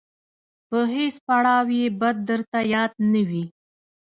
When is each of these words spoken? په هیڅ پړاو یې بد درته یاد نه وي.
په 0.69 0.79
هیڅ 0.93 1.15
پړاو 1.27 1.67
یې 1.79 1.87
بد 2.01 2.15
درته 2.29 2.59
یاد 2.73 2.91
نه 3.11 3.21
وي. 3.29 3.45